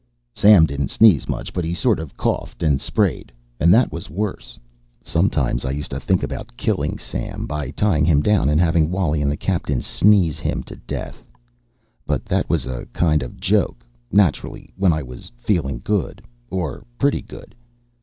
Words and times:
Sam 0.33 0.65
didn't 0.65 0.89
sneeze 0.89 1.29
much, 1.29 1.53
but 1.53 1.63
he 1.63 1.75
sort 1.75 1.99
of 1.99 2.17
coughed 2.17 2.63
and 2.63 2.81
sprayed, 2.81 3.31
and 3.59 3.71
that 3.71 3.91
was 3.93 4.09
worse. 4.09 4.57
Sometimes 5.03 5.63
I 5.63 5.69
used 5.69 5.91
to 5.91 5.99
think 5.99 6.23
about 6.23 6.57
killing 6.57 6.97
Sam 6.97 7.45
by 7.45 7.69
tying 7.69 8.03
him 8.03 8.21
down 8.23 8.49
and 8.49 8.59
having 8.59 8.89
Wally 8.89 9.21
and 9.21 9.29
the 9.31 9.37
captain 9.37 9.79
sneeze 9.79 10.39
him 10.39 10.63
to 10.63 10.75
death. 10.75 11.23
But 12.07 12.25
that 12.25 12.49
was 12.49 12.65
a 12.65 12.87
kind 12.93 13.21
of 13.21 13.33
a 13.33 13.39
joke, 13.39 13.85
naturally, 14.11 14.73
when 14.75 14.91
I 14.91 15.03
was 15.03 15.31
feeling 15.37 15.81
good. 15.83 16.23
Or 16.49 16.83
pretty 16.97 17.21
good. 17.21 17.53